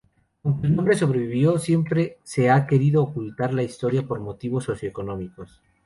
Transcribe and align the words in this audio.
Aunque 0.43 0.65
el 0.65 0.75
nombre 0.75 0.97
sobrevivió, 0.97 1.59
siempre 1.59 2.17
se 2.23 2.49
ha 2.49 2.65
querido 2.65 3.03
ocultar 3.03 3.53
la 3.53 3.61
historia 3.61 4.01
por 4.07 4.19
motivos 4.19 4.63
socioeconómicos. 4.63 5.61